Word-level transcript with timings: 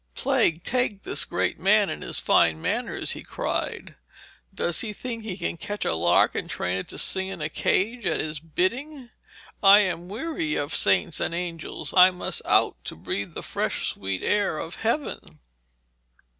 'Plague 0.15 0.63
take 0.63 1.03
this 1.03 1.25
great 1.25 1.59
man 1.59 1.87
and 1.87 2.01
his 2.01 2.17
fine 2.17 2.59
manners,' 2.59 3.11
he 3.11 3.21
cried. 3.21 3.93
'Does 4.51 4.81
he 4.81 4.93
think 4.93 5.23
he 5.23 5.37
can 5.37 5.57
catch 5.57 5.85
a 5.85 5.93
lark 5.93 6.33
and 6.33 6.49
train 6.49 6.75
it 6.77 6.87
to 6.87 6.97
sing 6.97 7.27
in 7.27 7.39
a 7.39 7.49
cage 7.49 8.07
at 8.07 8.19
his 8.19 8.39
bidding? 8.39 9.11
I 9.61 9.81
am 9.81 10.09
weary 10.09 10.55
of 10.55 10.73
saints 10.73 11.19
and 11.19 11.35
angels. 11.35 11.93
I 11.95 12.09
must 12.09 12.41
out 12.45 12.83
to 12.85 12.95
breathe 12.95 13.35
the 13.35 13.43
fresh 13.43 13.89
sweet 13.89 14.23
air 14.23 14.57
of 14.57 14.77
heaven.' 14.77 15.39